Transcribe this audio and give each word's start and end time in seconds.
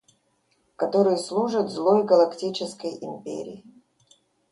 который 0.77 1.15
служит 1.15 1.69
злой 1.69 2.03
Галактической 2.05 2.89
Империи. 3.01 3.63